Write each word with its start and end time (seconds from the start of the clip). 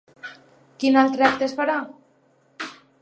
Quin 0.83 0.97
altre 1.01 1.27
acte 1.27 1.47
es 1.49 1.53
farà? 1.59 1.77